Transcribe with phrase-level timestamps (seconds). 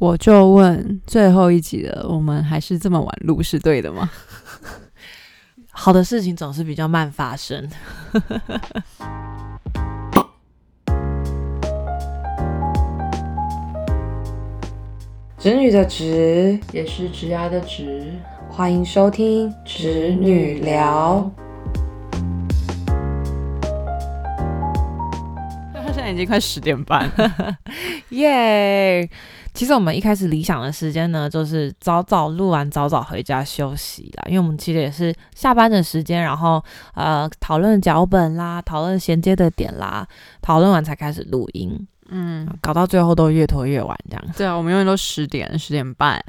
[0.00, 4.08] 我就问，最后一集了，我们还是这么晚录是对的吗？
[5.72, 7.68] 好的事情总是比较慢发生。
[15.36, 18.12] 侄女的侄也是直牙的直，
[18.48, 21.28] 欢迎收听侄女聊。
[25.92, 27.58] 现在已经快十点半了，
[28.10, 29.10] 耶！
[29.58, 34.22] 其实我们一开始理想的时间呢，就是早早录完，早早回家休息啦。
[34.28, 36.62] 因为我们其实也是下班的时间，然后
[36.94, 40.06] 呃讨论脚本啦，讨论衔接的点啦，
[40.40, 41.76] 讨论完才开始录音。
[42.10, 44.24] 嗯，搞到最后都越拖越晚这样。
[44.36, 46.24] 对啊，我们永远都十点、十点半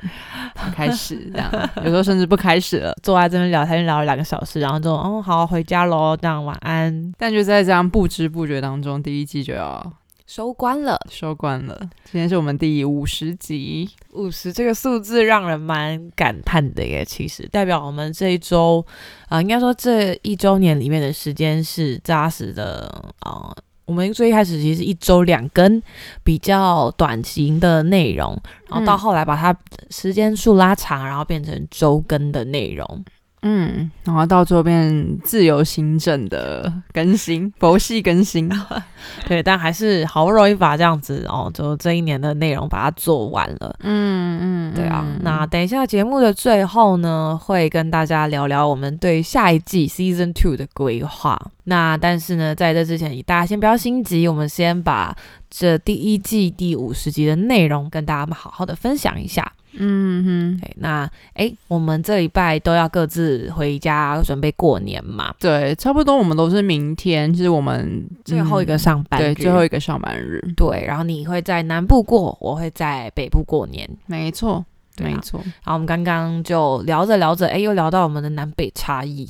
[0.56, 1.52] 才 开始这样，
[1.84, 7.14] 有时候甚至不开始了，坐在这边聊天聊了两个小时，然后就哦好回家喽，这样晚安。
[7.16, 9.94] 但就在这样不知不觉当中，第一季就要
[10.30, 11.76] 收官了，收官了。
[12.04, 17.04] 今天是我们第五十集，五十这个数字让人蛮感叹的耶。
[17.04, 18.86] 其实代表我们这一周
[19.28, 23.52] 啊，应该说这一周年里面的时间是扎实的啊。
[23.86, 25.82] 我们最一开始其实是一周两更，
[26.24, 29.58] 比较短型的内容，然后到后来把它
[29.90, 33.04] 时间数拉长，然后变成周更的内容。
[33.42, 38.50] 嗯，然后到最后变自由行政的更新，佛系更新，
[39.28, 43.76] 对，但还是好不容易把这样子哦，就这一年的内容把它做完了。
[43.82, 45.06] 嗯嗯，对啊。
[45.22, 51.40] 那等一下节目的最后呢，会跟大家聊聊我们对下一季 Season Two 的规划。
[51.64, 55.16] 那但是呢，在这之前，大家先不要心急，我们先把
[55.50, 59.50] 这第一季第五十集的内容跟大家们好好的分享一下。
[59.80, 60.24] 嗯
[60.60, 65.34] 哼，那哎，我们这礼拜都要各自回家准备过年嘛？
[65.40, 70.40] 对，差不多，我们都是明天，就是我们最后一个上班，对，最后一个上班日。
[70.56, 73.90] 对，然后你会在南部过，我会在北部过年。
[74.06, 74.66] 没错，
[74.98, 75.40] 没错。
[75.44, 79.28] 然后我们刚刚就聊着聊着，哎，又聊到我们的南北差异。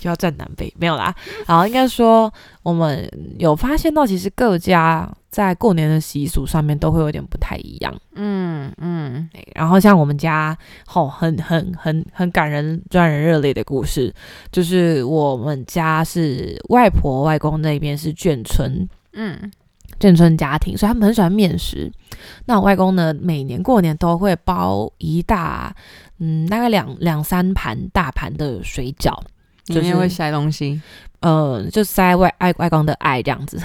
[0.00, 1.14] 就要站南北没有啦，
[1.46, 3.08] 然后应该说我们
[3.38, 7.94] 有发现到，其实各家在过年的习俗上面都会有点不太一样。
[8.14, 14.14] 嗯嗯，然后像我们家，吼，很很很很感人、让人热泪的故事，
[14.52, 19.50] 就是我们家是外婆外公那边是眷村，嗯，
[19.98, 21.90] 眷村家庭，所以他们很喜欢面食。
[22.46, 25.74] 那我外公呢，每年过年都会包一大，
[26.18, 29.18] 嗯，大概两两三盘大盘的水饺。
[29.66, 30.80] 里面会塞东西，
[31.20, 33.58] 呃，就塞外爱外公的爱这样子，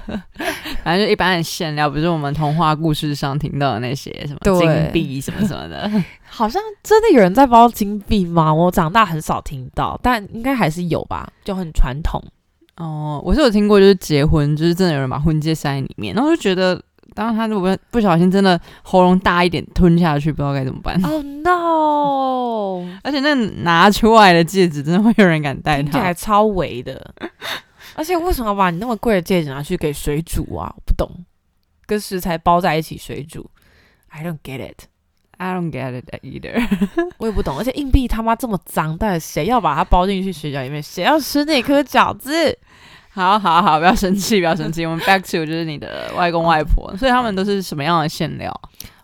[0.84, 5.90] 反正就一般的馅料，不是我们童话故事上听到的那些什么金币什么什么的。
[6.28, 8.52] 好像真的有人在包金币吗？
[8.52, 12.22] 我长大很少听到，但应该还是有吧，就很传统。
[12.76, 16.82] 哦，我是有听过，就是结婚，就是真的有人把婚戒塞在里面，然后就觉得。
[17.14, 21.00] 当他如果不小心真的喉咙大一点吞下去，不知道该怎么办。
[21.02, 22.88] Oh no！
[23.04, 25.82] 而且那拿出来的戒指，真的会有人敢戴？
[25.82, 27.14] 它还超围的。
[27.94, 30.72] 而且为什么把你那么贵的戒指拿去给水煮啊？
[30.74, 31.10] 我不懂，
[31.84, 33.50] 跟食材包在一起水煮。
[34.08, 34.84] I don't get it.
[35.36, 36.66] I don't get it either.
[37.18, 37.58] 我也不懂。
[37.58, 40.82] 而且硬币他妈这么脏，到底谁要把它包进去水饺里面？
[40.82, 42.56] 谁要吃那颗饺子？
[43.14, 44.86] 好好好，不要生气，不要生气。
[44.86, 48.50] 我们 back to 就是你的外公外婆， 所以他们都是什么样的馅料？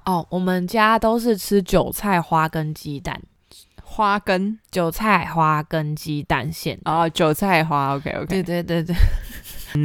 [0.06, 3.20] 哦，我们家都是吃韭菜花跟鸡蛋，
[3.82, 6.78] 花跟韭菜花跟鸡蛋馅。
[6.86, 8.26] 哦，韭菜花，OK OK。
[8.26, 8.96] 对对对对。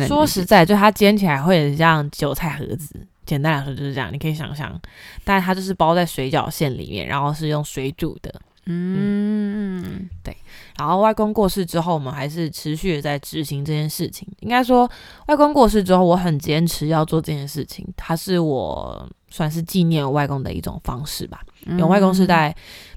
[0.07, 3.05] 说实在，就它煎起来会很像韭菜盒子。
[3.25, 4.79] 简单来说就是这样，你可以想象，
[5.25, 8.33] 但是它就是包在水饺馅里面，然后是用水煮的。
[8.65, 10.35] 嗯，对。
[10.77, 14.27] 然后外公过世之后，我们还是持续的在执行这件事情。
[14.39, 14.89] 应该说，
[15.27, 17.87] 外公过世之后，我很坚持要做这件事情。
[17.95, 21.41] 它是我算是纪念外公的一种方式吧。
[21.67, 22.55] 因为外公是在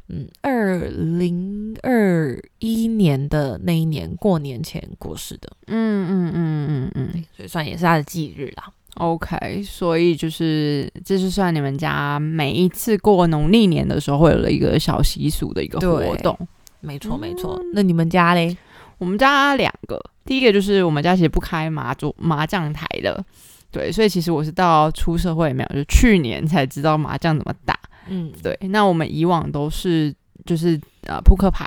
[0.09, 5.48] 嗯二零二一年的那一年过年前过世的。
[5.66, 8.64] 嗯嗯嗯嗯嗯，所以算也是他的忌日啦。
[8.94, 16.34] OK，所以就是这是算你们家每一次过农历年的时候会有了一个小习俗的一个活动，
[16.81, 17.61] 没错没错。
[17.73, 18.56] 那你们家嘞？
[18.99, 23.23] 我们家两个，第一个就是我们家其实不开麻桌麻将台的，
[23.70, 27.78] 对，所以其实我是到出社会没有，就去年才知道麻将怎么打。
[28.08, 28.58] 嗯，对。
[28.70, 30.14] 那我们以往都是
[30.46, 31.67] 就是呃扑克牌，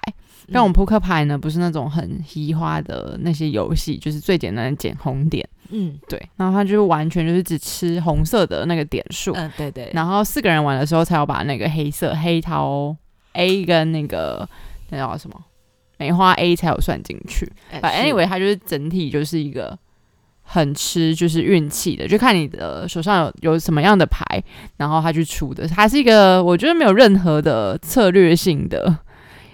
[0.51, 5.47] 但我们扑克牌呢不是那种很稀花的那些游戏，就是最简单的捡红点。
[5.69, 12.95] 嗯，对，然后它就完全就是只吃红色的那个点数，嗯，对对，然后四个人玩的时候才要把那个黑色黑桃
[13.33, 14.49] A 跟那个
[14.89, 15.35] 那叫什么
[15.97, 17.51] 梅花 A 才有算进去。
[17.81, 19.77] 反正 anyway，它就是整体就是一个
[20.43, 24.23] 很吃就是运气的，就看你的手上有有什么样的牌，
[24.77, 25.67] 然后他去出的。
[25.67, 28.97] 它是一个我觉得没有任何的策略性的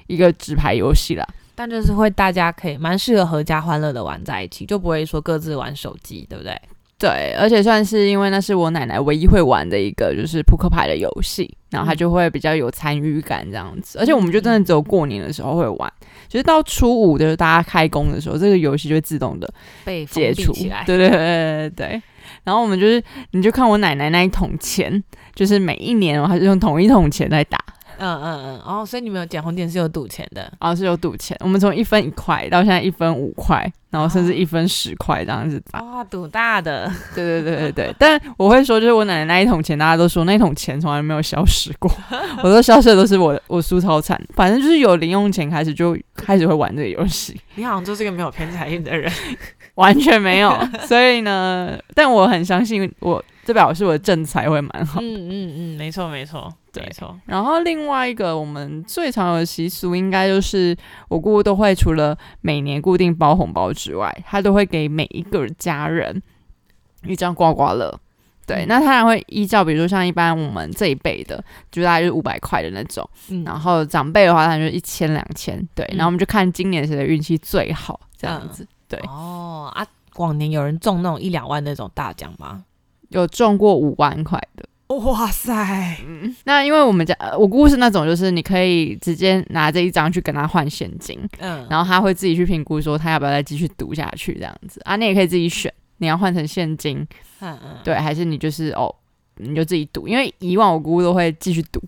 [0.07, 1.27] 一个纸牌游戏啦。
[1.57, 6.61] 但就是会大家可以蛮适合合家欢乐的玩在一起，就不会说各自玩手机，对不对？
[6.97, 13.99] 对，而且算是因为那是我奶奶唯一会玩的一个就是扑克牌的游戏，然后她就会比较有参与感这样子。
[13.99, 15.93] 而且我们就真的只有过年的时候会玩，
[16.29, 19.53] 就是到初五就是大家开工的时候，这个游戏就会自动的
[19.83, 20.83] 被解除起来。
[20.85, 22.01] 对对对对对。
[22.43, 25.03] 然后我们就是，你就看我奶奶那一桶钱，
[25.35, 27.59] 就是每一年哦，还是用同一桶钱来打。
[27.99, 31.37] 嗯嗯嗯，哦，所以你们有捡红点是有赌钱的，哦，是有赌钱。
[31.41, 35.81] 我们从一分一块到现在一分五块，然后甚至一分十块这样子打。
[35.81, 36.91] 哇，赌大的！
[37.15, 37.95] 对对对对对。
[37.97, 41.91] 但我会说，就是我奶奶那一桶钱，大家都说那一桶钱从来没有消失过。
[42.43, 47.39] 我说消失的都是我我输超惨，反正就是有零用钱开始就开始会玩这个游戏。
[47.55, 49.11] 你好像就是一个没有偏财运的人，
[49.75, 50.53] 完全没有。
[50.87, 53.23] 所以呢，但我很相信我。
[53.45, 54.99] 这表示我的正财会蛮好。
[54.99, 57.17] 嗯嗯嗯，没错没错，没错。
[57.25, 60.75] 然后另外一个我们最常有的习俗，应该就是
[61.09, 66.21] 我姑姑都会除了每年固定包红包之外，她都会给每一个家人
[67.03, 67.99] 一张刮刮乐。
[68.47, 73.09] 对，那他还会依照，比如说像一般我们这一辈的，就大概就是五百块的那种。
[73.29, 73.43] 嗯。
[73.43, 75.67] 然后长辈的话，他就一千两千。
[75.73, 75.83] 对。
[75.93, 78.67] 然后我们就看今年谁的运气最好，这样子。
[78.87, 78.99] 对。
[79.07, 79.83] 哦啊，
[80.17, 82.63] 往年有人中那种一两万那种大奖吗？
[83.09, 84.63] 有中过五万块的，
[84.97, 85.97] 哇塞！
[86.07, 97.05] 嗯，那因为我们家我姑姑是那种，就是你可以直接拿这一张去跟他换现金，嗯，然后他会自己去评估说他要不要再继续赌下去这样子啊，你也可以自己选，你要换成现金，
[97.39, 98.93] 嗯嗯，对，还是你就是哦，
[99.37, 101.81] 你就自己赌，因为以往我姑姑都会继续赌。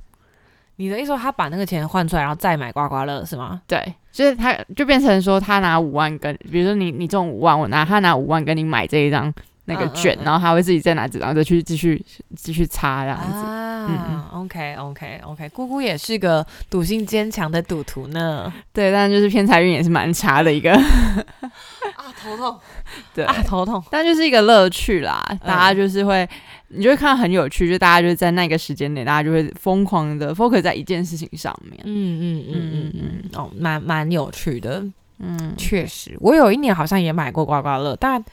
[0.80, 3.60] 你的意思说他把那个钱换出来，然后再买刮刮乐是吗？
[3.66, 3.82] 对，
[4.12, 9.34] 就是他就变成说他拿五万跟，比如说你你中五万，我拿他拿五万跟你买这一张。
[9.70, 12.04] 那个卷，然后他会自己再拿纸，然后再去继续
[12.36, 13.44] 继续擦这样子。
[13.90, 18.52] 嗯，OK OK OK，姑姑也是个赌性坚强的赌徒呢。
[18.74, 20.72] 对，但就是偏财运也是蛮差的一个。
[21.96, 22.58] 啊，头痛。
[23.14, 23.84] 对，啊，头痛。
[23.92, 26.28] 但就是一个乐趣啦，大家就是会，
[26.70, 31.82] 你就会看很有趣，就大家就是在那个时间内，大家就会疯狂的 focus 在一件事情上面。
[31.84, 34.82] 嗯嗯嗯嗯嗯，哦，蛮蛮有趣的。
[35.20, 38.24] 嗯，确实，我有一年好像也买过刮刮乐，但。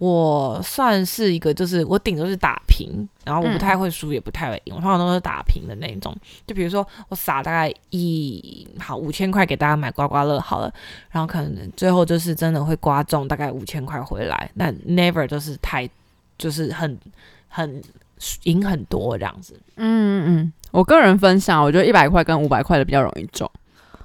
[0.00, 6.16] 我算是一个，就是我顶多是打平，然后我不太会输，也不太会赢，我通常都是打平的那种。
[6.46, 10.72] 就比如说，我撒大概一好五千块给大家买刮刮乐好了，
[11.10, 15.86] 然后可能最后就是真的会刮中大概五千块回来，那 never 就是太
[16.38, 16.98] 就是很
[17.48, 17.82] 很
[18.44, 19.52] 赢很多这样子。
[19.76, 23.50] 嗯嗯嗯，我个人分享，我觉得一百块跟五百块的比较容易中。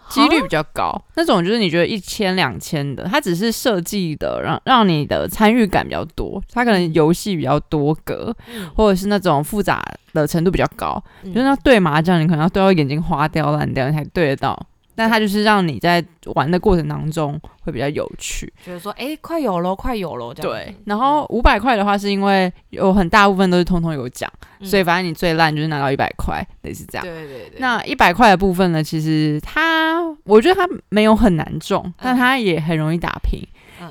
[0.10, 8.36] 几率比较高，那种就是你觉得一千两千的，它只是设计的让让你的参与感比较多，它可能游戏比较多格，
[8.76, 14.68] 或者是那种复杂的程度比较高，就是那对麻将你可能要对到眼睛花掉烂掉你才对得到。
[14.96, 16.04] 但它就是让你在
[16.34, 20.52] 玩的过程当中会比较有趣，觉得说哎，快有喽，快有喽，这样。
[20.52, 24.32] 对，然后五百块的话，是因为有很大部分都是通通有奖，
[24.62, 27.06] 所以反正你最烂就是拿到一百块，类似这样。
[27.06, 27.60] 对对对。
[27.60, 33.42] 那一百块的部分呢，其实它，我觉得它没有很难中，但它也很容易打平。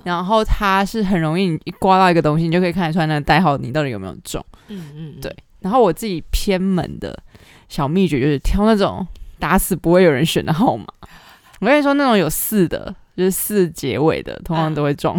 [0.03, 4.45] 然后它是很容易，你一刮到一个东西，你就可以看得出来那个代号你到底有没有中。
[4.69, 5.15] 嗯嗯。
[5.21, 5.35] 对。
[5.61, 7.17] 然后我自己偏门的
[7.69, 9.07] 小秘诀就是挑那种。
[9.39, 10.87] 打死不会有人选的号码，
[11.61, 15.15] 我跟你说，那种有四的，就是四结尾的，通常都会中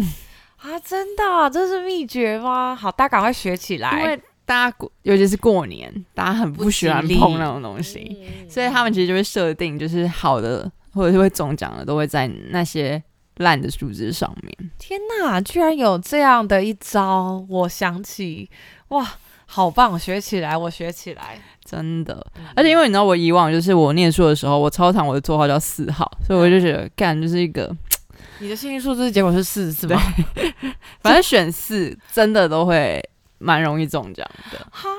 [0.58, 0.80] 啊！
[0.80, 2.76] 真的，这是秘诀吗？
[2.76, 13.02] 好，大家赶快学起来，因为大家过，尤其是过年，大家很不喜欢碰那种东西，所以他们其实就会设定，就是好的或者是会中奖的，都会在那些
[13.38, 14.72] 烂的数字上面。
[14.80, 17.46] 天哪，居然有这样的一招！
[17.50, 18.50] 我想起，
[18.90, 19.16] 哇！
[19.48, 22.26] 好棒，学起来，我学起来，真的。
[22.56, 27.76] 而且因为你知道，我以往就是我念书的时候，我操场我的座号叫四号，所以我就觉得干就是一个。
[28.40, 30.00] 你的幸运数字结果是四，是吧？
[31.02, 33.02] 反正选四真的都会
[33.40, 34.60] 蛮容易中奖的。
[34.72, 34.90] 哈。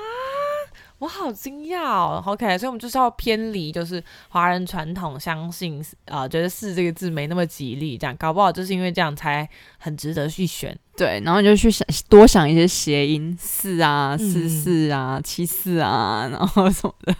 [0.99, 10.75] 我好惊讶哦，OK，所以我们就是要偏离，就是华人传统相信啊，觉得“四”这个字没那么吉利，这样搞不好就是因为这样才很值得去选。
[10.95, 17.15] 对，然后你就去想多想一些谐音，“四”啊，“四四”啊，“七四”啊，然后什么的。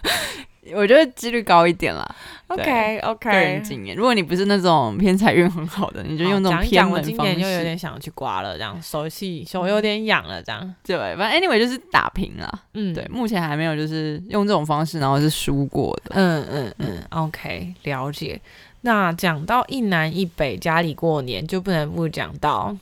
[0.76, 2.16] 我觉得几率高一点啦。
[2.48, 3.96] OK OK，个人经验。
[3.96, 7.12] 如果你不是那种偏财运很好的，你就用这种偏门方式。
[7.12, 10.76] 今年就有点想去刮了，这样手气手有点痒了，这样。
[10.84, 12.64] 对，反正 anyway 就是打平了。
[12.74, 16.12] 嗯，对，目前还没有就是用这种方式，然后是输过的。
[16.16, 18.40] 嗯嗯嗯，OK，了解。
[18.82, 22.74] 那讲到一南一北家里过年，就不能不讲到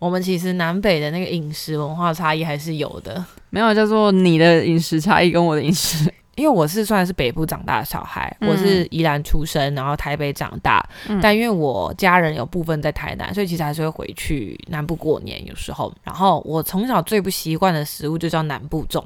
[0.00, 3.24] 我们其实南北的那个饮食文化差异还是有的。
[3.50, 10.82] 没有叫做你的饮食差异跟我的饮食，因为我是算是北部长大的小孩，我是宜兰出生，然后台北长大，
[11.20, 15.92] 但因为我家人有部分在台南，所以其实还是会回去南部过年有时候。
[16.04, 19.04] 然后我从小最不习惯的食物就叫南部粽。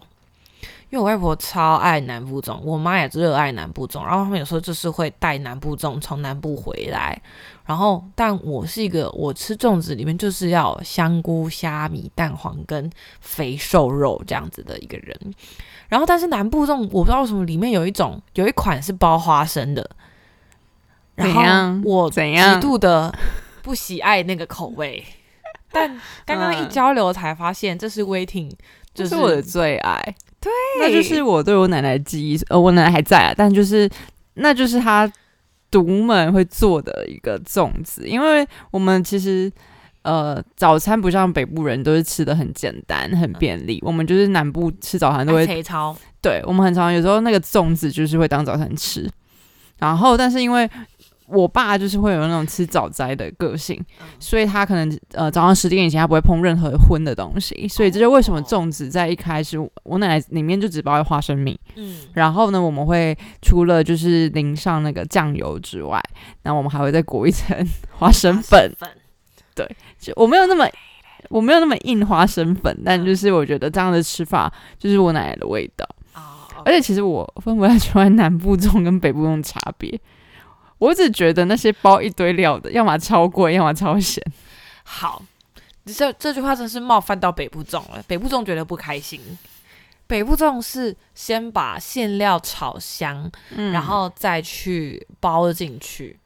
[0.91, 7.19] 因为我外婆超爱南部粽，我妈也热爱南部粽，然后他们有时候就是会带南部粽从南部回来，
[7.65, 12.91] 然后但我是一个我吃粽子里面就是要香菇、虾米、蛋黄跟
[13.23, 15.19] 肥瘦肉这样子的一个人，
[15.93, 19.91] 然后但是南部粽我不知道为什么里面有一种有一款是包花生的，
[21.17, 21.43] 然后
[21.85, 23.15] 我怎样极度的
[23.63, 25.05] 不喜爱那个口味，
[25.71, 25.95] 但
[26.25, 28.51] 刚刚一交流才发现这是 waiting，
[28.95, 30.03] 就是我的最爱。
[30.41, 32.41] 对，那就是我对我奶奶的记忆。
[32.49, 33.87] 呃，我奶奶还在啊，但就是
[34.37, 35.13] 那就是她
[35.71, 38.09] 独门会做的一个粽子。
[38.09, 39.53] 因为我们其实
[40.03, 45.47] 呃早餐不像北部人都是吃的很简单很便利，我们就是南部吃早餐都会。
[46.21, 49.11] 对，我们很常有时候那个粽子就是会当早餐吃。
[49.79, 50.71] 然后，但是因为
[51.27, 53.85] 我爸就是会有那种吃早斋的个性，
[54.21, 66.01] 所以他可能呃早上十点以前他不会碰任何荤的东西，所以这就为什么粽子在一开始我奶奶里面就只包花生米，嗯，然后呢我们会除了就是淋上那个酱油之外，
[66.45, 67.57] 那我们还会再裹一层
[67.99, 68.71] 花生粉，
[69.55, 70.69] 对，就我没有那么
[71.29, 75.87] 我没有那么硬花生粉，但就是我觉得这样的吃法就是我奶奶的味道，
[76.65, 80.01] 而且其实我分不太出来南部粽跟北部粽差别。
[80.79, 84.21] 我只觉得那些包一堆料的，要么超贵，要么超咸。
[84.83, 85.23] 好，
[85.87, 88.03] 这这句话真是冒犯到北部粽了。
[88.09, 89.21] 北部粽觉得不开心。
[90.09, 93.31] 北部粽是先把馅料炒香，
[93.73, 96.19] 然后再去包进去，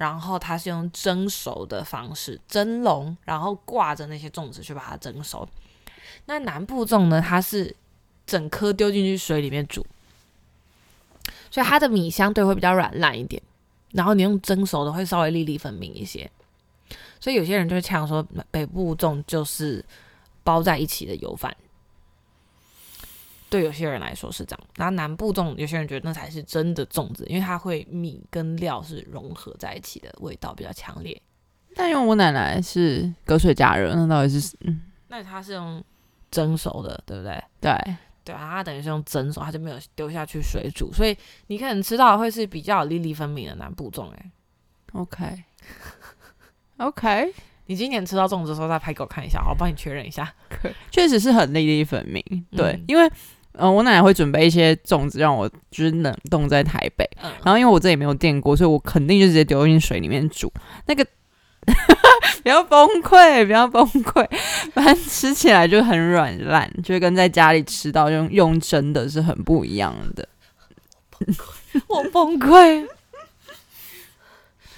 [0.00, 5.46] 然后它是用蒸熟的方式蒸笼，然后挂着那些粽子去把它蒸熟。
[6.24, 7.76] 那南部粽呢，它是
[8.26, 9.84] 整颗丢进去水里面煮，
[11.50, 13.42] 所以它的米相对会比较软烂一点。
[13.92, 16.30] 然后你用蒸熟的会稍微粒粒分明一些，
[17.20, 19.84] 所以有些人就会呛说北部粽就是
[20.42, 21.54] 包在一起的油饭，
[23.50, 24.60] 对有些人来说是这样。
[24.76, 31.20] 然后南部粽有些人觉得那才是真的粽子，因为它会米跟料是融合在一起的，味道比较强烈。
[31.74, 34.80] 但因为我奶奶是隔水加热，那到底是嗯？
[35.08, 35.84] 那它是用
[36.30, 37.44] 蒸熟的，对不对？
[37.60, 37.96] 对。
[38.22, 41.16] 对啊，它等于是用蒸熟，它就没有丢下去水煮，所以
[41.46, 44.30] 你可能吃到会是比较粒粒分明的南部粽哎。
[44.92, 45.42] OK，OK，
[47.66, 50.32] 你今年吃到粽子的时候再拍给我看一下，我帮你确认一下。
[50.90, 53.10] 确实是很粒粒分明，对，因为
[53.52, 57.08] 呃我奶奶会准备一些粽子让我就是冷冻在台北，
[57.44, 60.52] 然后因为我这里没有电锅，所以我肯定就直接丢进水里面煮
[60.86, 61.06] 那个。
[62.42, 64.26] 不要崩溃，不要崩溃，
[64.72, 70.26] 反正吃起来就很软烂，就跟在家里吃到用用蒸的是很不一样的。
[71.86, 72.88] 我崩溃。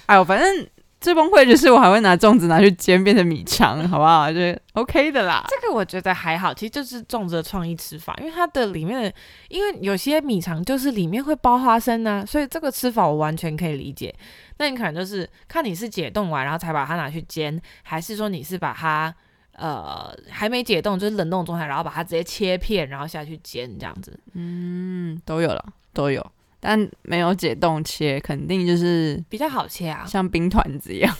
[0.07, 0.67] 哎呦，反正。
[1.03, 4.31] 最崩溃就是我还会拿粽子拿去煎变成米肠，好不好？
[4.31, 4.39] 就
[4.71, 5.43] OK 的啦。
[5.49, 9.13] 这个我觉得还好，其实就是粽子的创意吃法，因为它的里面的，
[9.49, 14.15] 因为有些米肠就是里面会包花生呢，所以这个吃法我完全可以理解。
[14.59, 19.13] 那你可能就是看你是解冻完然后才把它拿去煎，还是说你是把它
[19.57, 24.17] 呃还没解冻就是冷冻状态，然后把它直接切片然后下去煎这样子。
[24.35, 26.25] 嗯，都有了，都有。
[26.65, 31.13] 但没有解冻切，肯定就是比较好切啊，像冰团子一样，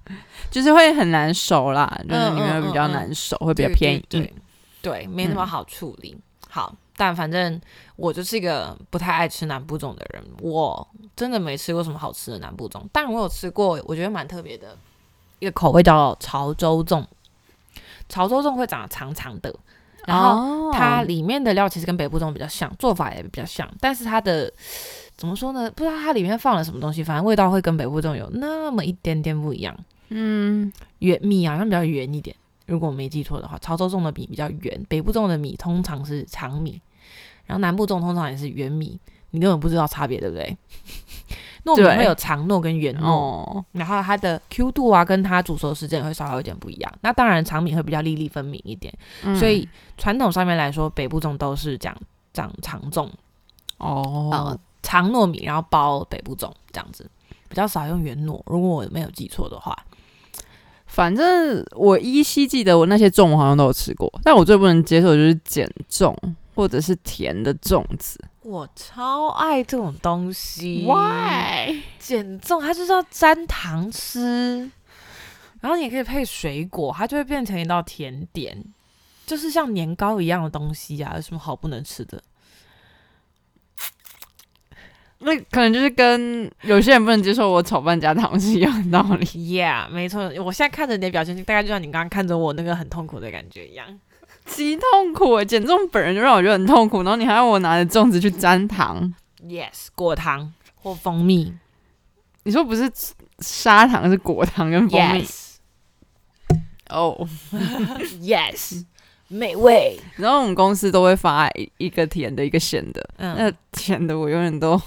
[0.52, 4.30] 就是会很难熟啦，就是里面比较难熟，会比较偏硬，
[4.82, 6.14] 对，没那么好处理。
[6.50, 7.58] 好，但反正
[7.96, 14.76] 我就是一个不太爱吃南部粽的人，我真的没吃过什么好吃的南部粽，但我有吃过，我觉得蛮特别的
[15.38, 17.06] 一个口味叫潮州粽，
[18.10, 19.54] 潮州粽会长得长长的。
[20.06, 24.52] 然后它里面的料其实跟北部粽比较像，做法也比较像，但是它的
[25.16, 25.70] 怎么说呢？
[25.70, 29.76] 不知道它里面放了什么东西，反正味道会跟北部粽有那么一点点不一样。
[30.08, 32.34] 嗯，圆米好像比较圆一点，
[32.66, 36.80] 如果我没记错的话，潮州粽的米比较圆，北部粽的米通常是长米，
[37.46, 38.98] 然后南部粽通常也是圆米，
[39.30, 40.56] 你根本不知道差别，对不对？
[41.64, 46.92] 糯米会有长糯跟圆糯，然后它的 Q 度啊，跟它煮熟时间也会稍微有点不一样。
[47.02, 48.92] 那当然长米会比较粒粒分明一点，
[49.38, 51.96] 所以传统上面来说，北部粽都是讲
[52.32, 53.08] 长长粽
[53.78, 57.08] 哦，长糯米然后包北部粽这样子，
[57.48, 58.42] 比较少用圆糯。
[58.46, 59.76] 如果我没有记错的话，
[60.86, 66.16] 反正我依稀记得我那些粽我好像都有吃过，但我最不能接受就是碱粽
[66.54, 68.18] 或者是甜的粽子。
[68.50, 71.82] 我超爱这种东西，Why？
[72.00, 74.68] 减重它就是要沾糖吃，
[75.60, 78.64] 然后你也可以配水果，它就会变成一道甜点，
[79.24, 82.20] 就是像年糕一样的东西啊，有什么好不能吃的？
[85.20, 89.26] 那可能就是跟有些人不能接受我炒饭加糖是一样的道理。
[89.54, 93.86] Yeah，没错，我现在看着你的表情，大概就像你刚刚看着我那个很痛苦的感觉一样，
[94.50, 95.42] 极痛苦。
[95.44, 99.14] 减重本人就让我觉得很痛苦，然后你还要我拿着粽子去沾糖。
[99.42, 101.54] Yes，果糖或蜂蜜。
[102.42, 102.90] 你说不是
[103.38, 105.24] 砂糖，是果糖跟蜂蜜。
[106.88, 107.26] 哦，
[108.20, 108.84] Yes，
[109.28, 109.98] 美味。
[110.16, 113.08] 然后我们公司都会发一个甜的，一个咸的。
[113.18, 114.80] 嗯那甜的我永远都。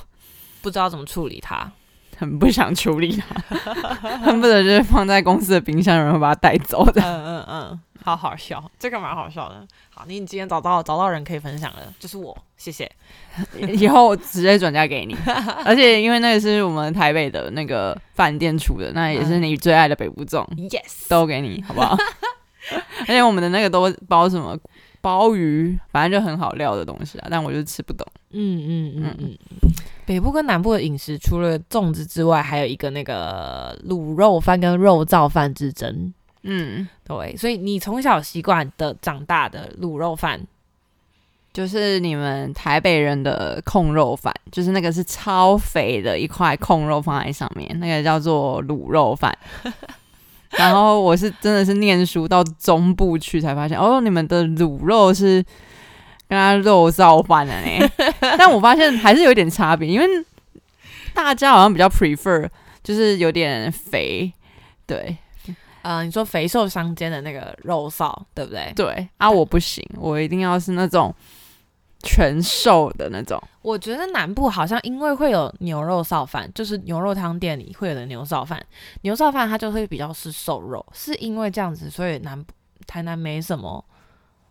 [0.61, 1.71] 不知道怎么处理它，
[2.17, 3.57] 很不想处理它，
[4.23, 7.01] 恨不得就是放在公司的冰箱，然后把它带走的。
[7.01, 9.65] 嗯嗯嗯，好好笑，这个蛮好笑的。
[9.89, 12.89] 好，你今天找到找到人可以分享了，就是我，谢谢。
[13.79, 15.15] 以后我直接转嫁给你，
[15.63, 21.97] 而且因为那个是我们台北的那个饭店出的，那也是你最爱的北部粽，yes，都给你，好不好？
[23.01, 24.57] 而且我们的那个都包什么
[25.01, 28.05] 鲍鱼，反正就很好料的东西啊，但我就吃不懂。
[28.31, 29.37] 嗯嗯嗯嗯。
[30.05, 36.13] 北部跟南部的饮食，除了粽子之外，还有一个那个卤肉饭跟肉燥饭之争。
[36.43, 40.39] 嗯，对，所以你从小习惯的长大的卤肉饭，
[41.51, 49.37] 就是你们台北人的控肉饭，就是那个是超肥的一块控肉放在上面，那个叫做卤肉饭。
[50.51, 55.43] 然后我是真的是念书到中部去才发现，哦，你们的卤肉是。
[56.25, 57.91] 跟他肉燥饭了呢，
[58.39, 60.07] 但我发现还是有点差别，因为
[61.13, 62.49] 大家好像比较 prefer
[62.81, 64.31] 就是有点肥，
[64.87, 65.15] 对，
[65.83, 68.73] 呃，你说肥瘦相间的那个肉臊，对不对？
[68.75, 71.13] 对啊，我不行，我一定要是那种
[72.01, 73.41] 全瘦的那种。
[73.61, 78.59] 我觉得南部好像因为会有牛肉臊饭，就是牛肉汤店里会有的牛臊饭，
[79.01, 82.43] 牛臊饭它就会比较是瘦肉，是因为这样子，所以南
[82.87, 83.85] 台南没什么。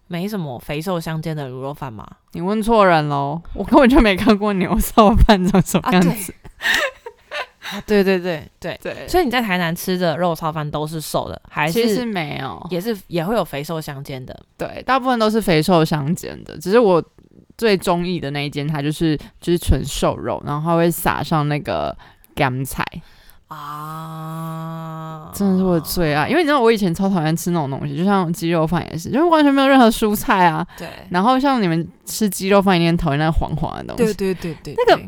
[0.09, 2.07] 没什么肥瘦相间的卤肉饭吗？
[2.33, 6.35] 你问错人喽，我根本就没看过牛臊饭长什么样子。
[6.35, 7.02] 啊，
[7.87, 14.39] 对对对对对，所以你在台南吃的肉炒饭都是瘦的，还是其实没有，也是也会有肥瘦相间的。
[14.57, 17.03] 对，大部分都是肥瘦相间的，只是我
[17.57, 21.97] 最中意的那一间，它就是就是纯瘦肉，然后它会撒上那个
[22.35, 22.85] 干菜。
[23.49, 30.67] 啊，真的是我的最爱，因为你知道我以前超讨厌吃那种东西，就像鸡肉饭也是，就是完全没有任何蔬菜啊。
[30.79, 30.89] 对。
[31.11, 34.15] 然后像你们吃鸡肉饭，一定讨厌那个黄黄的东西。
[34.15, 34.75] 对对对对。
[34.75, 35.03] 那个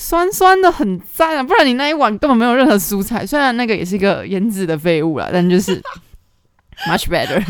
[0.00, 3.26] 酸酸的很赞啊，不然你那一碗根本没有任何蔬菜。
[3.26, 5.80] 虽然那个也是一个腌制的废物啦，但就是
[6.88, 7.44] much better。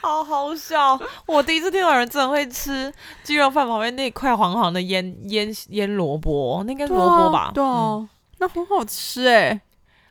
[0.00, 1.00] 好好笑！
[1.26, 7.52] 我第一次听到有人真的会吃鸡肉饭旁边那块黄黄的腌腌腌萝卜，那应该是萝卜吧？
[7.54, 9.60] 对啊，那很好吃哎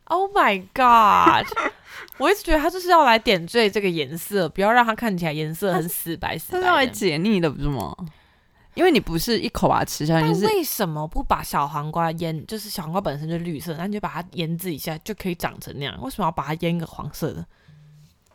[0.04, 1.46] ！Oh my god！
[2.16, 6.58] 我一直觉得他就是要来点缀这个颜色，不要让它看起来颜色很死白死白。
[6.58, 7.94] 是要来解腻的，不是吗？
[8.74, 12.46] 因为你不是一口把它吃下去，是为什么不把小黄瓜腌？
[12.46, 15.94] 就是小黄瓜本身就绿色，那你就把它腌制一下就可以长成那样。
[16.00, 17.46] 为什么要把它腌个黄色的？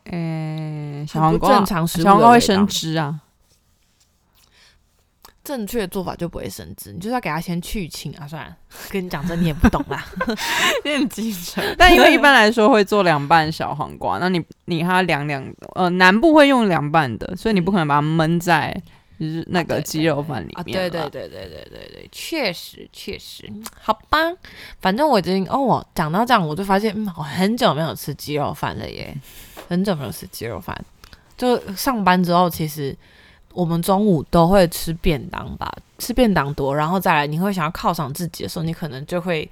[0.04, 3.20] 诶，小黄瓜正常，小黄瓜会生汁啊。
[5.44, 8.28] 正确的做法就不会生汁，你就是要给它先去青啊。
[8.28, 8.54] 算了，
[8.90, 11.60] 跟你讲这你也不懂啦，有点基础。
[11.78, 18.78] 但因为一般来说会做凉拌小黄瓜，那你你它凉凉，呃，南部会用凉拌的，所以你不可能把它焖在
[19.18, 20.64] 就是那个鸡肉饭里面。
[20.64, 23.50] 对对对对对对对，确实确实，
[23.80, 24.18] 好吧。
[24.80, 29.16] 反正我已经哦，我讲到这样，我就发现，嗯，我很久没有吃鸡肉饭了耶。
[29.68, 30.74] 很久没有吃鸡肉饭，
[31.36, 32.96] 就上班之后，其实
[33.52, 39.46] 我们中午都会吃便当吧，吃便当多，然后再来，你会想要犒赏自己的时候，你可能就会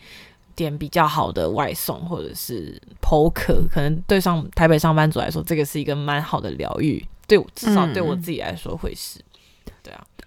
[0.55, 9.21] 点比较好的外送或者是 poke，可能对上台北上班族来说，这个是一个蛮好的疗愈，对，至少对我自己来说会是，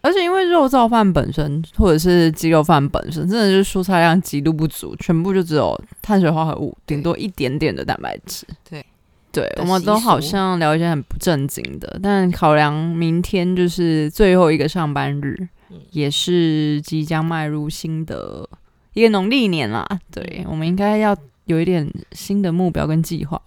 [0.01, 8.85] 而且因为肉燥饭本身或者是鸡肉饭本身，真的就是蔬菜量极度不足，全部就只有碳水化合物，顶多一点点的蛋白质，对。
[9.31, 15.47] 对，我们都好像聊一些很不正经的，但考量明天就是最后一个上班日，
[15.91, 18.49] 也是即将迈入新的
[18.93, 19.87] 一个农历年啦。
[20.11, 23.39] 对，我们应该要有一点新的目标跟计划。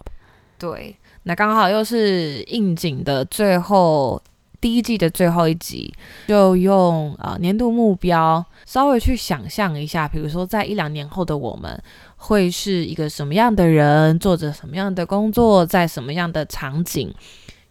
[0.57, 4.19] 对，那刚好又是应景的最后
[4.63, 5.93] 第一季的最后一集，
[6.29, 11.77] 就用啊年度目标稍微去想象一下，比如说在一两年后的我们。
[12.25, 17.13] 会是一个什么样的人，做着什么样的工作，在什么样的场景，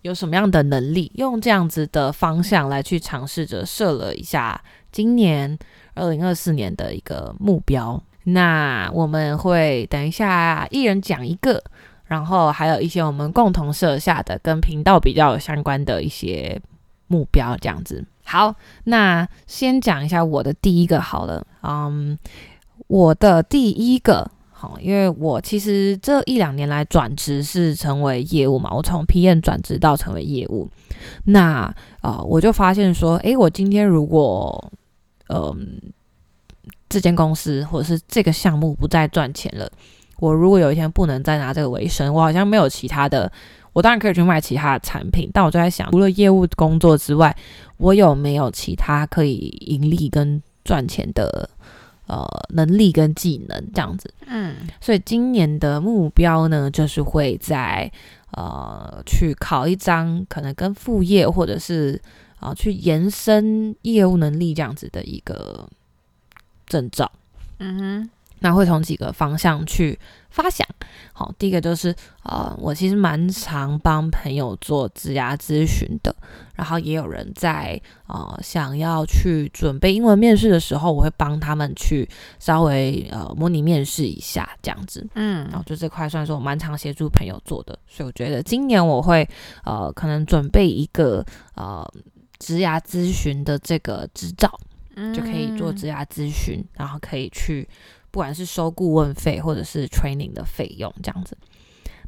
[0.03, 5.59] 有什么样的能力，用这样子的方向来去尝试着设了一下今年
[5.95, 7.99] 二零二四年的一个目标。
[8.25, 11.65] 那我们会等一下一人讲一个，
[12.05, 16.61] 然后还有一些我们共同设下的跟频道比较相关的一些
[17.13, 18.05] 目标，这样子。
[18.25, 22.19] 好，那先讲一下我的第一个好了，嗯，
[22.87, 24.31] 我的第一个。
[24.51, 30.71] 好，因为我其实这一两年来转职是成为业务嘛，我从 PM 转职到成为业务，
[31.25, 34.73] 那啊，我就发现说，诶，我今天如果，
[35.31, 35.81] 嗯，
[36.89, 39.69] 这间公司或者是这个项目不再赚钱了，
[40.21, 43.33] 我如果有一天不能再拿这个为生，我好像没有其他的，
[43.73, 47.37] 我当然可以去卖其他的产品，但我就在想，除了业务工作之外，
[47.77, 51.49] 我有没有其他可以盈利跟赚钱的？
[52.09, 57.91] 呃，能力跟技能这样子，嗯，所以今年的目标呢，就是会在
[58.33, 61.99] 呃去考一张可能跟副业或者是
[62.39, 65.67] 啊去延伸业务能力这样子的一个
[66.67, 67.11] 证照，
[67.61, 68.11] 嗯哼。
[68.43, 70.67] 那会从几个方向去发想。
[71.15, 76.15] 好，第一个就是呃，我其实蛮常帮朋友做职涯咨询的，
[76.55, 85.07] 然后也有人在呃想要去准备英文面试的时候，我会帮他们去稍微呃模拟面试一下这样子。
[85.15, 89.29] 嗯，然后就这块算是我蛮常协助朋友做的，所以我觉得今年我会
[89.65, 91.25] 呃可能准备一个
[91.55, 91.87] 呃
[92.39, 94.51] 职涯咨询的这个执照，
[95.15, 97.69] 就可以做职涯咨询，然后可以去。
[98.13, 101.37] 不管是收顾问费或者是 training 的费用这样子，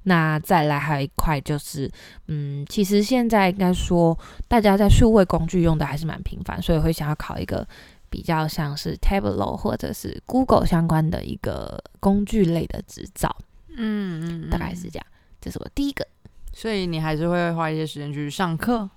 [0.05, 1.91] 那再来还有一块就是，
[2.29, 7.67] 嗯，其实现在应该说大家在数位工具用的还是蛮频繁，所以会想要考一个
[8.11, 13.35] 比较像是 Tableau 或者是 Google 相关的一个工具类的执照，
[13.77, 15.07] 嗯嗯，大概是这样。
[15.41, 16.07] 这是我第一个，
[16.53, 18.89] 所以你还是会花一些时间去上课。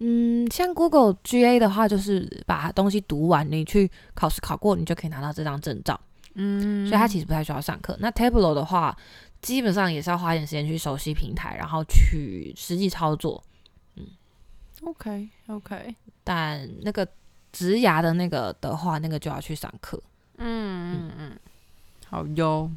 [0.00, 6.00] 嗯，像 Google GA 的话，就是把东西读完，你去考试考过，你就可以拿到这张证照。
[6.34, 7.96] 嗯，所以他其实不太需要上课。
[8.00, 8.96] 那 Tableau 的话，
[9.42, 13.42] 基本上也是要花点时间去熟悉平台，然后去实际操作。
[13.96, 14.06] 嗯
[14.84, 15.94] ，OK OK。
[16.22, 17.06] 但那个
[17.52, 20.00] 植牙的那个的话，那个就要去上课。
[20.38, 21.38] 嗯嗯嗯。
[22.06, 22.70] 好哟，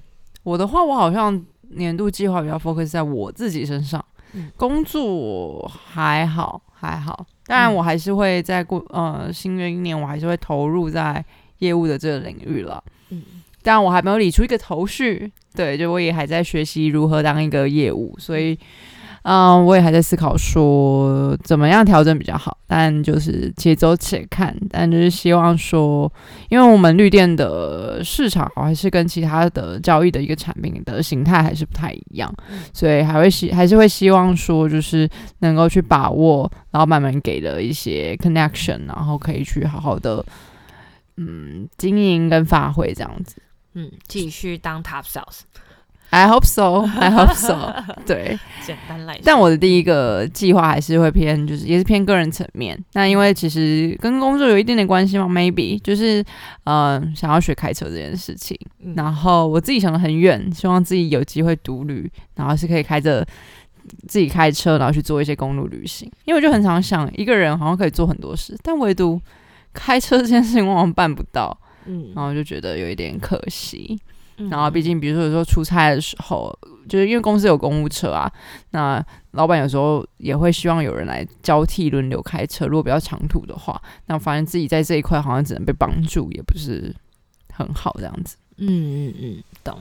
[0.44, 4.04] 我的话，我好像年度计划比较 focus 在我自己身上。
[4.34, 11.24] 嗯，工作还好还好，当然我还是会在过呃新的一年，我还是会投入在
[11.60, 12.84] 业务的这个领域了。
[13.10, 13.24] 嗯。
[13.64, 18.58] 但我还没有理出一个头绪，对，就我也还在学习如何当一个业务，所以，
[19.24, 22.58] 嗯，我也还在思考说怎么样调整比较好。
[22.68, 26.12] 但就是且走且看，但就是希望说，
[26.50, 32.34] 因为我们绿电的市场还是跟其他的交易的一个产品的形态还是不太一样，
[32.74, 35.08] 所以还会希还是会希望说，就是
[35.40, 40.26] 能够去把握老板们给的一些 connection，然后可以去好好的
[41.18, 43.36] 嗯经营跟发挥这样子。
[43.74, 45.42] 嗯，继续当 top sales。
[46.10, 46.82] I hope so.
[47.00, 47.74] I hope so.
[48.06, 49.20] 对，简单来。
[49.24, 52.80] 但我的第一个计划还是会偏，就是也是偏个人层面。
[52.94, 56.24] 那因为其实跟工作有一点点关系嘛，maybe 就是
[56.66, 58.56] 嗯，想要学开车这件事情。
[58.96, 63.26] 然后我自己想的很远，希望自己有机会独旅，然后是可以开着
[64.08, 66.08] 自己开车，然后去做一些公路旅行。
[66.26, 69.20] 因为我就很常想，一个人好像可以做很多事，但唯独
[69.74, 71.58] 开车这件事情往往办不到。
[71.86, 74.00] 嗯，然后就觉得有一点可惜。
[74.50, 76.52] 然后毕竟，比如说有时候出差的时候，
[76.90, 78.30] 就是因为公司有公务车啊，
[78.72, 82.66] 那老板有时候也会希望有人来交替轮流开车。
[82.66, 86.94] 如果比较长途的话，那发现自己在这一块好像只能被帮助，也不是
[87.54, 88.36] 很好这样子。
[88.58, 89.80] 嗯嗯嗯，懂。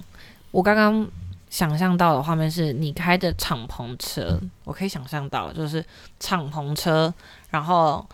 [0.50, 1.08] 我刚刚
[1.48, 5.82] 想象到的画面是你开着敞篷车，我可以想象到就是
[6.20, 7.12] 敞篷车，
[7.48, 8.06] 然后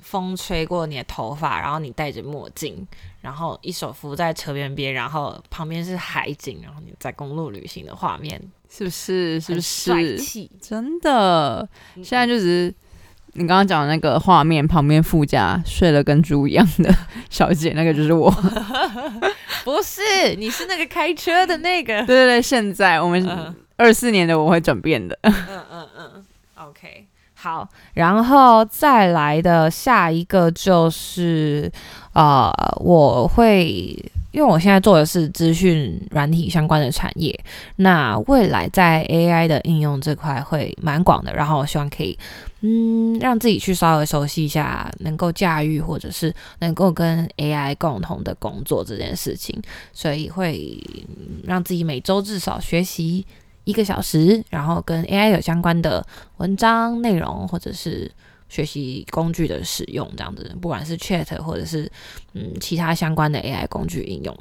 [0.00, 2.86] 风吹过你的头发，然后你戴着墨镜。
[3.20, 9.40] 然后一手扶在车边边，然后旁边是海景，然后你在公路旅行的画面，是不是？
[9.40, 10.50] 是不是？
[10.60, 11.68] 真的。
[11.96, 12.74] 现在就是
[13.34, 16.94] 你刚刚讲的那个画面，旁边副驾睡了跟猪一样的
[17.28, 18.30] 小姐，那个就是我。
[19.64, 20.00] 不是，
[20.38, 21.98] 你是那个开车的那个。
[22.06, 25.18] 对对对，现在我们二四年的我会转变的。
[25.22, 25.34] 嗯
[25.70, 27.06] 嗯嗯，OK。
[27.34, 31.70] 好，然后再来的下一个就是，
[32.12, 33.68] 呃，我会
[34.32, 37.38] 因为我现在做的是资讯软体相关的产业，
[37.76, 42.18] 那未来在 AI 的应用这块会蛮广的，然后我希望可以，
[42.60, 49.60] 嗯，让自己去稍微熟悉一下，能够驾驭或者是能够跟 AI 共同的工作这件事情，
[49.92, 50.78] 所以会
[51.44, 53.26] 让自己每周至少学习。
[53.64, 56.04] 一个小时，然后跟 AI 有相关的
[56.38, 58.10] 文章内容，或者是
[58.50, 61.90] 学习工具的使用，这样子，不管是 Chat 或者是
[62.34, 64.36] 嗯其他相关的 AI 工具应用。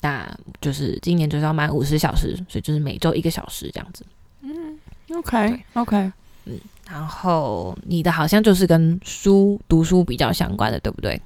[0.00, 0.28] 那
[0.60, 4.04] 就是今年就是要满五十小时，所以就是每周一个小时这样子。
[4.42, 4.78] 嗯
[5.14, 6.12] ，OK OK，
[6.44, 11.20] 嗯，然后你的好像就是跟书读书比较相关的，对不对？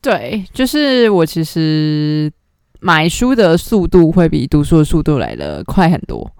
[0.00, 2.32] 对，就是我其实
[2.80, 6.30] 买书的速度会比读书的速度来的快很多。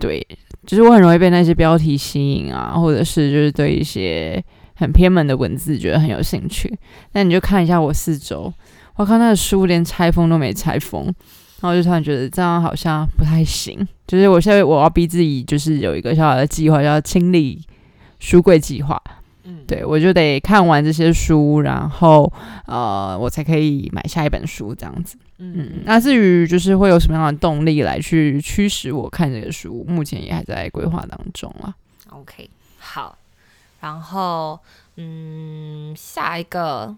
[0.00, 0.26] 对，
[0.66, 4.42] 就是我很容易被那些标题吸引啊，或者是就是对一些
[4.74, 6.74] 很偏门的文字觉得很有兴趣。
[7.12, 8.52] 那你就看一下我四周，
[8.96, 11.04] 我看那个书连拆封都没拆封，
[11.60, 13.86] 然后就突然觉得这样好像不太行。
[14.06, 17.62] 就是我现在我要逼自己，就是有一个小小的计划，叫清理
[18.18, 19.00] 书柜计划。
[19.44, 22.30] 嗯对，我就得看完这些书，然后
[22.66, 25.16] 呃，我才可以买下一本书这样子。
[25.42, 31.74] 嗯，那至于就是会有什么样的动力来去驱使我看这个书，目前也还在规划当中啊。
[32.10, 33.16] OK，好，
[33.80, 34.60] 然后
[34.96, 36.94] 嗯，下一个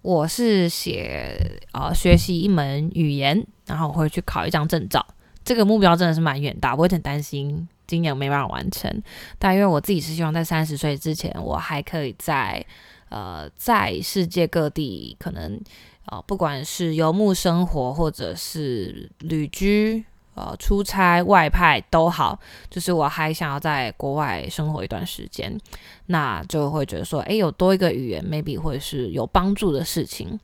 [0.00, 5.06] 我是写呃学习一门语言，然后我会去考一张证照。
[5.44, 7.68] 这个目标真的是蛮远大，我有点担心。
[7.86, 8.90] 今年没办法完成，
[9.38, 12.64] 但因为我自己是希望在三十岁之前，我还可以在
[13.10, 15.60] 呃在世界各地，可能
[16.06, 22.38] 呃不管是游牧生活或者是旅居、呃出差、外派都好，
[22.70, 25.58] 就是我还想要在国外生活一段时间，
[26.06, 30.38] 那就会觉得说，诶，有多一个语言，maybe 会是有帮助的事情，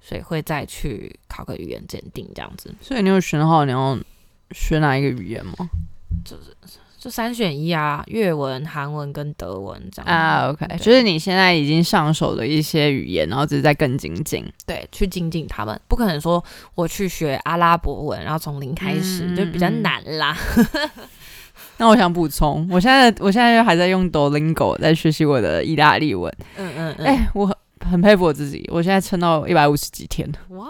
[0.00, 2.74] 所以会再去考个语言鉴定这样子。
[2.80, 3.98] 所以你有选好你要
[4.50, 5.54] 学哪一个语言吗？
[6.24, 6.56] 就是
[7.04, 10.48] 就三选一啊，粤文、韩文跟德文这样啊。
[10.48, 15.78] OK，就是你现在已经上手的一些语言，然后只是在更精进，对，去精进他们。
[15.86, 16.42] 不可能说
[16.74, 20.34] 我去学阿拉伯文，然后从零开始，就比较难啦。
[21.76, 26.34] 那我想补充，我现在我现在还在用 Duolingo 在学习我的意大利文。
[26.56, 27.06] 嗯嗯嗯。
[27.06, 27.54] 哎，我很
[27.90, 30.68] 很佩服我自己，我现在撑到一百五十几天哇！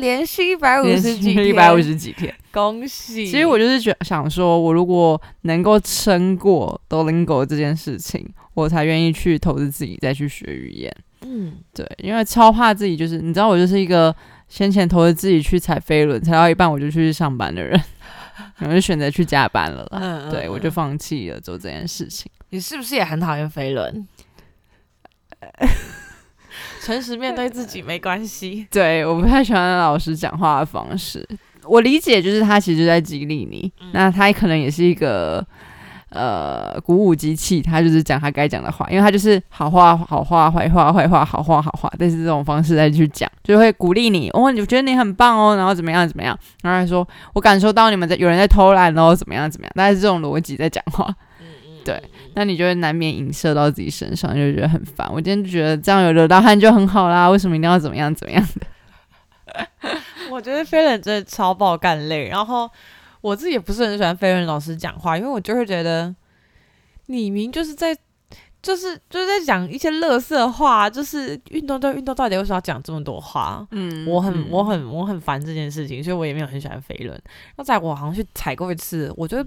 [0.00, 3.26] 连续一百五十几天，一百五十几天，恭喜！
[3.26, 10.94] 其实我就是觉想说，我如果能够撑过 Duolingo 这件事情，我才愿意去投资自己再去学语言。
[11.22, 14.14] 嗯，对，因为超怕自己就是，你知道，我就是一个
[14.48, 17.80] 先前投资自己去踩飞轮，踩到一半我就去上班的人，
[18.60, 19.86] 我就选择去加班了。
[19.92, 22.30] 嗯，对我就放弃了做这件事情。
[22.50, 24.06] 你是不是也很讨厌飞轮？
[26.84, 28.66] 诚实面对自己没关系。
[28.68, 31.26] 对，我不太喜欢老师讲话的方式。
[31.64, 33.70] 我理解，就是他其实在激励你。
[33.92, 35.46] 那他可能也是一个
[36.08, 44.28] 呃鼓舞机器，他就是讲他该讲的话，因为他就是好话好话坏话坏话好话好话，但是这种方式再去讲，就会鼓励你。
[44.30, 46.36] 哦，你觉得你很棒哦，然后怎么样怎么样？
[46.64, 49.72] 然后还说我感受到你们在有人在偷懒哦，怎么样怎么样？
[49.76, 51.14] 大概是这种逻辑在讲话。
[51.84, 52.02] 对。
[52.34, 55.06] 那你就会难免影射到自己身上，就觉得很烦。
[55.12, 58.66] 我今天就觉得这样有流到汗就很好啦，为什么一定要怎么样怎么样的？
[60.30, 62.70] 我觉得飞人真的超爆干累，然后
[63.20, 66.14] 我自己也不是很喜欢飞人老师讲话，因为我就会觉得
[67.06, 67.94] 你明就是在
[68.62, 73.66] 就是就是在讲一些乐色话，就是运动对运动到底为什么要讲这么多话？
[73.72, 77.20] 嗯，我很我很我很烦这件事情，所以我也没有很喜欢飞轮。
[77.56, 79.44] 那在我好像去踩过一次，我觉得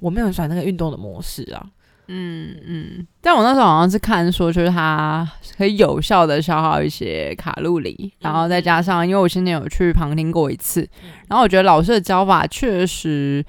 [0.00, 1.64] 我没有很喜欢那个运动的模式啊。
[2.12, 10.80] 嗯嗯，但我那时候好像是看说，就是它可以有效的消耗一些卡路里，然后再加上，因为我今年有去旁听过一次，
[11.28, 13.44] 然后我觉得老师的教法确实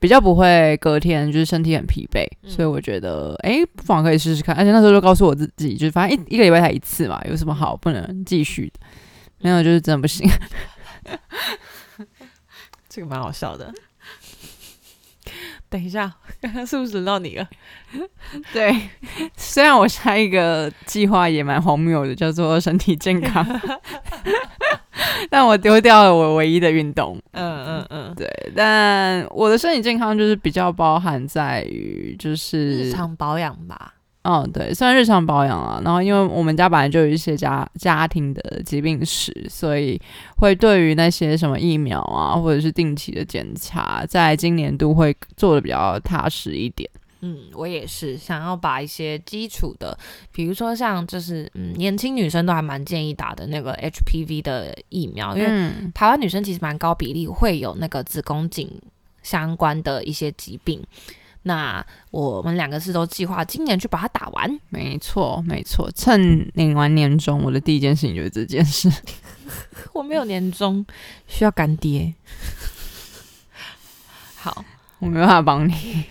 [0.00, 4.52] 比较不会隔天就是身体很疲惫，所以我觉得哎，不妨可以试试看。
[4.56, 8.80] 而且那时候就告诉我自己，就是反正一一个礼拜才一次嘛，有什么好不能继续的？
[9.38, 10.28] 没有，就是真的不行。
[12.88, 13.72] 这个蛮好笑的。
[15.72, 17.48] 等一下，刚 刚是不是轮到你了？
[18.52, 18.76] 对，
[19.36, 23.44] 虽然我下一个计划也蛮荒谬的，叫做身体健康，
[25.30, 27.18] 但我丢掉了我唯一的运动。
[27.32, 33.94] 嗯嗯嗯，对，但我的身体健康就是比较包含在于就是日常保养吧。
[34.22, 35.80] 嗯，对，算日常保养啊。
[35.84, 40.00] 然后，因为我们家本来就有一些家家庭的疾病史，所以
[40.36, 46.88] 会对于那些什么疫苗啊，或者是定期的检查，在今年度会做的比较踏实一点。
[47.24, 49.96] 嗯，我也是想要把一些基础的，
[50.32, 58.70] 比如说像就是嗯，年轻女生都还蛮建议打的那个 HPV 的疫苗，因为台湾女生其实蛮高比例会有那个子宫颈
[59.22, 60.80] 相关的一些疾病。
[61.44, 65.90] 那我们两个是都计划今年去把它打完，没错没错。
[65.94, 68.90] 趁领完年终，我的第一件事情就是这件事。
[69.92, 70.84] 我没有年终，
[71.26, 72.14] 需要干爹。
[74.36, 74.64] 好，
[74.98, 76.04] 我没办法帮你。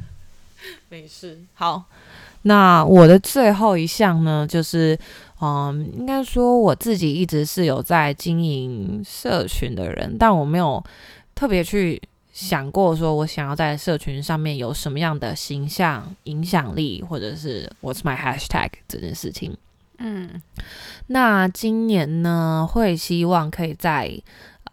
[0.88, 1.40] 没事。
[1.54, 1.84] 好，
[2.42, 4.98] 那我的最后一项呢，就是
[5.40, 10.82] 嗯，应该说我自己一直是有在经营社群的人，但我没有
[11.34, 12.00] 特别去
[12.34, 19.56] 想过说我想要在社群上面有什么样的形象、影响力，或者是 What's my hashtag 这件事情。
[19.98, 20.42] 嗯，
[21.06, 24.20] 那今年呢，会希望可以在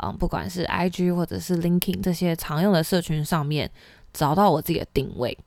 [0.03, 3.69] 嗯，不管是 IG 或者是 LinkedIn 这些常用的社群上面
[4.11, 5.37] 找到我自己的定位。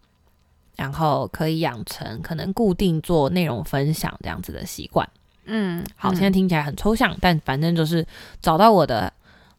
[0.76, 5.08] 然后可以养成可能固定做内容分享这样子的习惯。
[5.44, 8.04] 嗯，好，现在听起来很抽象，但反正就是
[8.42, 9.12] 找到我的，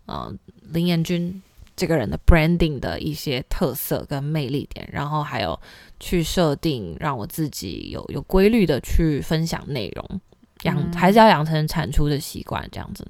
[0.08, 0.38] 嗯，
[0.72, 1.42] 林彦君
[1.76, 5.60] 这个人的 branding 的一些特色跟魅力点，然后还有
[6.00, 10.22] 去设定让我自己有有规律的去分享内容，
[10.64, 13.06] 养还是要养成产出的习惯，这样子，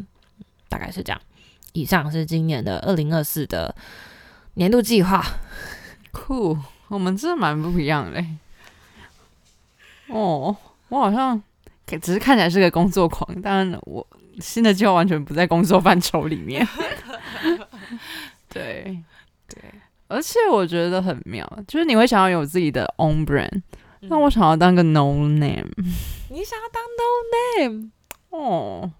[0.68, 1.22] 大概是这样。
[1.74, 3.76] 以上是今年的二零二四的
[4.56, 5.24] 年度计划。
[6.12, 6.60] Cool。
[6.88, 8.24] 我们真的蛮不一样嘞。
[10.08, 10.56] 哦，
[10.90, 11.42] 我好像
[12.00, 14.06] 只是看起来是个工作狂，但我
[14.40, 16.66] 新的计划完全不在工作范畴里面。
[18.56, 19.04] 对
[19.48, 19.62] 对，
[20.08, 23.62] 而且我觉得很妙，就是你会想要有自己的 own brand，
[24.02, 25.70] 那我想要当个 no name。
[26.30, 27.92] 你想要当 no name？
[28.30, 28.92] 哦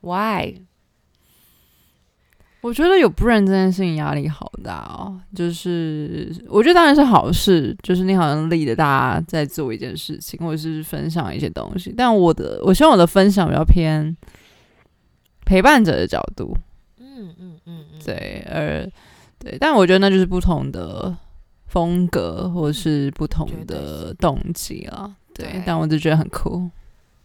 [0.00, 0.62] ，Why？
[2.62, 11.92] 我觉得有 brand 这件事情压力好大哦，就是我觉得当然是好事，就是你好像立的大家在做一件事情，或者是分享一些东西。
[11.96, 14.16] 但我的，我希望我的分享比较偏
[15.44, 16.56] 陪伴者的角度，
[17.22, 18.90] 嗯嗯嗯嗯，对，而
[19.38, 21.16] 对，但我觉得那就是不同的
[21.66, 26.70] 风格，或是不同的动机啊，对，但我就觉得很酷，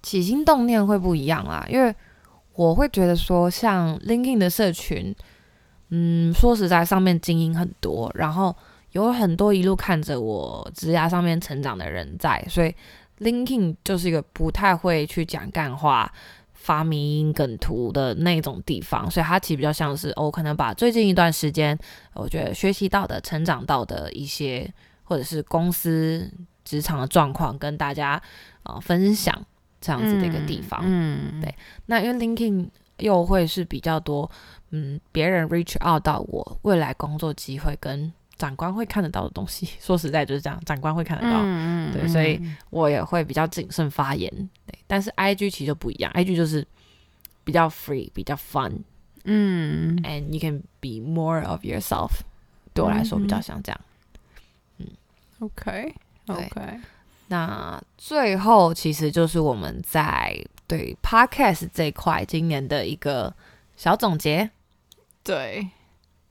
[0.02, 1.94] 起心动念会不一样啦，因为。
[2.58, 5.16] 我会觉得说，像 LinkedIn 的社群，
[5.90, 8.56] 嗯，说实在，上面精英很多，然后
[8.94, 12.74] 有很多一路看着我职涯上面成长的人在，所以
[13.20, 16.12] LinkedIn 就是一个不太会去讲干话、
[16.68, 21.78] 发明梗图的那种地方，所以它其实比较像是，我可能把最近一段时间
[22.14, 24.70] 我觉得学习到的、成长到的一些，
[25.06, 26.30] 或者是公司
[26.66, 28.22] 职场的状况，跟大家
[28.64, 29.34] 啊分享。
[29.80, 31.54] 这样子的一个地方，嗯，对。
[31.86, 34.30] 那因为 LinkedIn 又会是比较多，
[34.72, 39.68] 嗯，别人 reach out 到我未来工作机会跟长官会看得到的东西。
[39.80, 44.32] 说实在就是这样，长官会看得到，嗯对，所以我也会比较谨慎发言。
[44.66, 46.66] 对，但是 IG 其实就不一样，IG 就是
[47.44, 48.74] 比较 free，比较 fun，
[49.24, 52.12] 嗯，and you can be more of yourself。
[52.74, 53.82] 对我来说比较像这样，
[54.78, 54.88] 嗯
[55.40, 56.80] ，OK，OK。
[57.30, 60.34] 那最后其实就是我们在
[60.66, 63.34] 对 podcast 这块今年的一个
[63.76, 64.50] 小总结。
[65.24, 65.68] 对，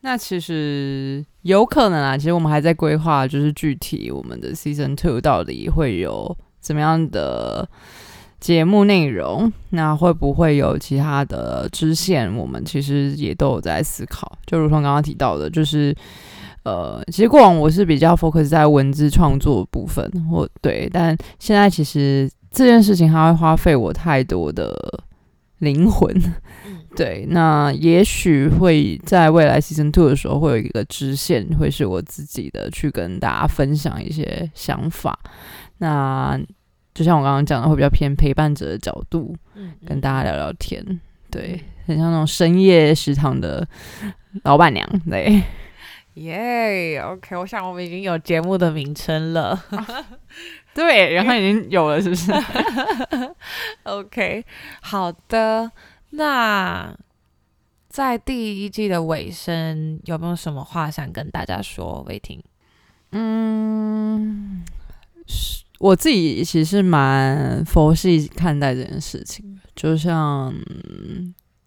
[0.01, 7.69] 那其实有可能啊，其实我们还在规划，就是具体我们的 season two 到底会有怎么样的
[8.41, 12.35] 节目内容，那会不会有其他的支线？
[12.37, 14.37] 我们其实也都有在思考。
[14.47, 15.95] 就如同刚刚提到的，就是。
[16.67, 24.75] 呃，其实过往我是比较 focus 在文字创作部分，或对，但现在其实这件事情它会花费我太多的
[25.59, 26.13] 灵魂，
[26.97, 35.19] 对，那也许会在未来 season two 的时候会有一个支线，会是我自己的去跟大家分享一些想法，
[35.79, 36.41] 那
[36.95, 39.37] 就像我刚刚讲的，会比较偏陪伴者的角度，
[39.87, 40.83] 跟大家聊聊天，
[41.31, 43.69] 对，很像那种深夜食堂的
[44.45, 45.43] 老板娘，对。
[46.15, 49.63] 耶，OK，我想我们已经有节目的名称了，
[50.73, 52.33] 对，然后已经有了，是不是？
[53.85, 54.43] OK，
[54.81, 55.71] 好的，
[56.17, 56.97] 那
[57.89, 62.05] 在第一季的尾声，有没有什么话想跟大家说？
[62.09, 62.43] 魏婷，
[63.13, 64.65] 嗯，
[65.79, 70.55] 我自己其实蛮佛系看待这件事情，就像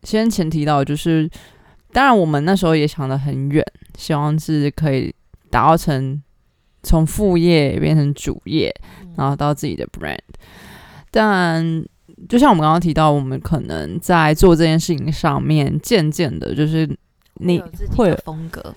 [0.03, 1.29] 先前提到，就是。
[1.91, 3.65] 当然，我们那时候也想得很远，
[3.97, 5.12] 希望是可以
[5.49, 6.21] 打造成
[6.83, 8.71] 从副业变成主业，
[9.17, 10.19] 然后到自己的 brand。
[11.09, 11.83] 但
[12.27, 16.89] 就像我们刚刚提到，我们可能在做这件事情上面，渐渐的，就是
[17.36, 17.62] 你
[17.96, 18.73] 会有风格，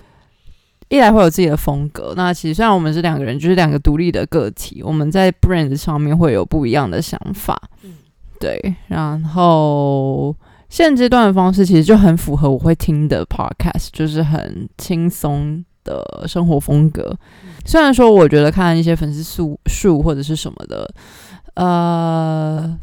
[0.89, 2.13] 一来会有自己的风格。
[2.15, 7.61] 那其实虽然我们是两个人，就是两个独立的个体，我们在 brand 上面会有不一样的想法。
[7.83, 7.95] 嗯，
[8.39, 10.35] 对，然后。
[10.69, 17.15] 现阶段的方式其实就很符合我会听的 podcast，就是很轻松的生活风格。
[17.63, 20.91] 虽然说我觉得看一些粉丝数数或者是什么的，
[21.53, 22.75] 呃，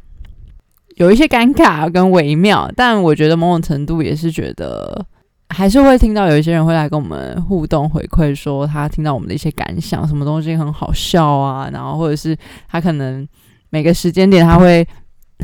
[1.01, 5.05] 有一些尴尬跟微妙，但我觉得某种程度也是觉得
[5.49, 12.37] 还是会听到有一些人会来跟我们互动回馈，说他听到我们的一些感想，什么东西很好笑啊，然后或者是
[12.69, 13.27] 他可能
[13.71, 14.87] 每个时间点他会。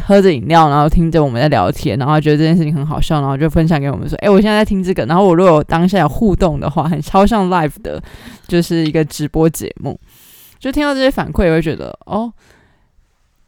[0.07, 7.99] 喝着饮料，然后听着我们在聊天，然后觉得这件事情很好笑，然后就分享给我们说：“哎，我现在在听这个。”然后我如果当下有互动的话，很超像 live 的，
[8.47, 9.99] 就是一个直播节目。
[10.59, 12.31] 就听到这些反馈，我会觉得哦，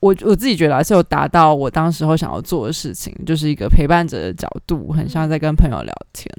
[0.00, 6.30] 我我自己觉得还是有达到我当时候想要做的事情，就是一个陪伴者的角度，很像在跟朋友聊天。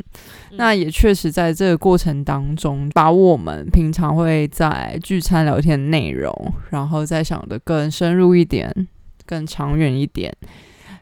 [0.51, 8.87] 那也确实在这个过程当中，把我们平常会在聚餐聊天的内容，然后再想的更深入一点。
[9.25, 10.35] 更长远一点，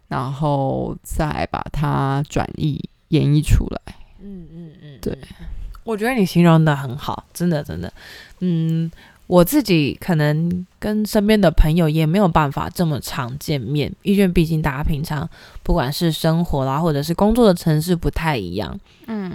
[0.10, 2.78] 然后再把它转译
[3.08, 3.96] 演绎出来。
[4.22, 5.18] 嗯嗯嗯，对，
[5.86, 7.90] 我觉得你形容的很好，真的真的。
[8.42, 8.92] 嗯，
[9.28, 15.30] 我自己可能跟身边的朋友也没有办法这么常见面，因为毕竟大家平常
[15.64, 18.80] 不管是生活啦，或者是工作的城市不太一样。
[19.06, 19.34] 嗯，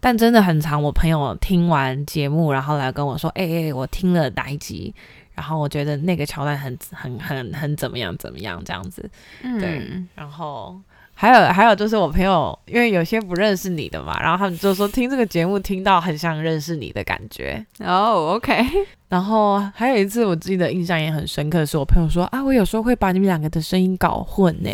[0.00, 4.94] 但真的很长，我朋友听完节目，然后来跟我说：“哎哎，我听了哪一集？”
[5.34, 9.10] 然后我觉得那个桥段很很很很怎么样怎么样这样子，
[9.42, 9.82] 嗯对。
[10.14, 10.78] 然后
[11.14, 17.64] 还有还有就是我朋友，因为有些不认识你的嘛，然后他们就说听这个节目听到很像认识你的感觉。
[17.78, 18.64] 哦，OK。
[19.08, 24.70] 然后还有一次我记得印象也很深刻，是我朋友说啊，我有时候会把你们两个的声音搞混呢。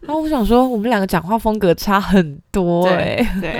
[0.00, 3.58] 然后我想说，我们两个讲话风格差很多哎，对，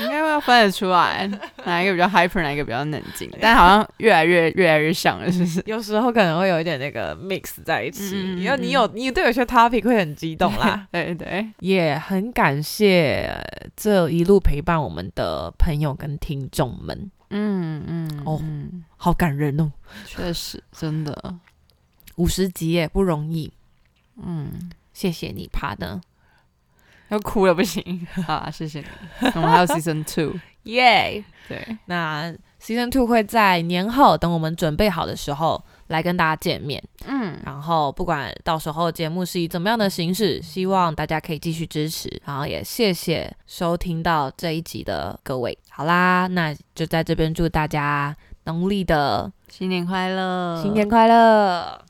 [0.00, 1.30] 应该要分得出来
[1.64, 5.62] 哪一个比较 hyper，哪一个比较冷静，但好像越来越越来越像了，是不是？
[5.66, 13.30] 有时候可能会有一点那个 mix 在一起，因为你有你对有些 topic 会很激动啦， 对对，也很感谢
[13.76, 18.42] 这一路陪伴我们的朋友跟听众们，嗯嗯哦，
[18.96, 19.70] 好感人哦，
[20.04, 21.34] 确实真的。
[22.16, 23.52] 五十集耶，不容易，
[24.20, 24.70] 嗯。
[24.96, 26.00] 谢谢你爬的，
[27.08, 28.06] 要哭了不行。
[28.26, 28.86] 好， 谢谢你。
[29.34, 31.22] 我们还有 season two，耶！
[31.46, 36.82] 对，那 season two 会在年后等我们准备好的时候来跟大家见面。
[37.06, 42.10] 嗯，然后不管到时候节目是以怎么样的形式，希望大家可以继续支持。
[42.24, 45.56] 然后也谢谢收听到这一集的各位。
[45.68, 51.85] 好啦，那就在这边祝大家农历的新年快乐，新年快乐。